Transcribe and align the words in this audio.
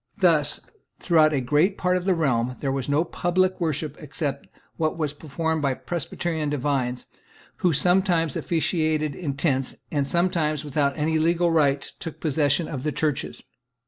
Thus, 0.17 0.61
throughout 0.99 1.31
a 1.31 1.39
great 1.41 1.77
part 1.77 1.95
of 1.95 2.05
the 2.05 2.15
realm, 2.15 2.55
there 2.59 2.71
was 2.71 2.89
no 2.89 3.03
public 3.03 3.61
worship 3.61 3.97
except 3.99 4.47
what 4.75 4.97
was 4.97 5.13
performed 5.13 5.61
by 5.61 5.75
Presbyterian 5.75 6.49
divines, 6.49 7.05
who 7.57 7.71
sometimes 7.71 8.35
officiated 8.35 9.13
in 9.13 9.35
tents, 9.35 9.75
and 9.91 10.07
sometimes, 10.07 10.65
without 10.65 10.97
any 10.97 11.19
legal 11.19 11.51
right, 11.51 11.81
took 11.99 12.19
possession 12.19 12.67
of 12.67 12.81
the 12.81 12.91
churches. 12.91 13.43